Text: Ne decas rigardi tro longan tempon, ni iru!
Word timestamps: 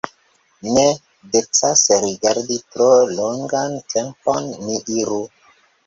Ne 0.77 0.85
decas 1.35 1.83
rigardi 2.05 2.59
tro 2.73 2.89
longan 3.21 3.79
tempon, 3.97 4.53
ni 4.69 4.85
iru! 5.01 5.25